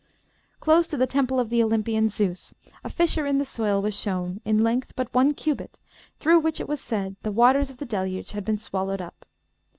Close 0.59 0.87
to 0.87 0.97
the 0.97 1.05
temple 1.05 1.39
of 1.39 1.51
the 1.51 1.61
Olympian 1.61 2.09
Zeus 2.09 2.55
a 2.83 2.89
fissure 2.89 3.27
in 3.27 3.37
the 3.37 3.45
soil 3.45 3.83
was 3.83 3.93
shown, 3.95 4.41
in 4.45 4.63
length 4.63 4.93
but 4.95 5.13
one 5.13 5.35
cubit, 5.35 5.79
through 6.17 6.39
which 6.39 6.59
it 6.59 6.67
was 6.67 6.81
said 6.81 7.17
the 7.21 7.31
waters 7.31 7.69
of 7.69 7.77
the 7.77 7.85
Deluge 7.85 8.31
had 8.31 8.43
been 8.43 8.57
swallowed 8.57 8.99
up. 8.99 9.27